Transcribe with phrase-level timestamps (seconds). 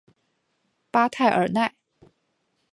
[0.89, 1.75] 巴泰尔奈。